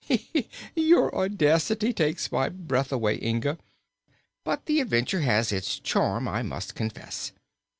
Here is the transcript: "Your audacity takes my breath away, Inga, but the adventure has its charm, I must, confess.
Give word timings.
"Your 0.73 1.15
audacity 1.15 1.93
takes 1.93 2.31
my 2.31 2.49
breath 2.49 2.91
away, 2.91 3.19
Inga, 3.21 3.59
but 4.43 4.65
the 4.65 4.81
adventure 4.81 5.21
has 5.21 5.51
its 5.51 5.77
charm, 5.79 6.27
I 6.27 6.41
must, 6.41 6.73
confess. 6.73 7.33